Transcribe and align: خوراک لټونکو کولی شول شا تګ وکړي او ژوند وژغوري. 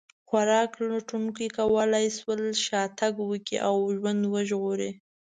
خوراک 0.27 0.71
لټونکو 0.91 1.43
کولی 1.57 2.05
شول 2.17 2.41
شا 2.65 2.81
تګ 2.99 3.13
وکړي 3.29 3.57
او 3.67 3.75
ژوند 3.97 4.21
وژغوري. 4.33 4.91